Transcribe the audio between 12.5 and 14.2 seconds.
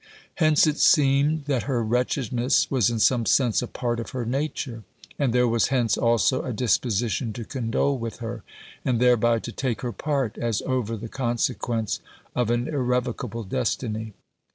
irrevocable destiny.